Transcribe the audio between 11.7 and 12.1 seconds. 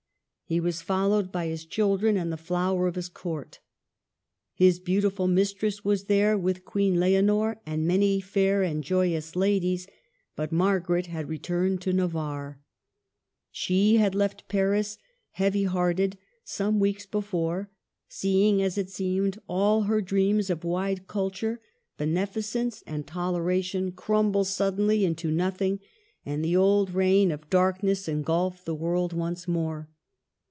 to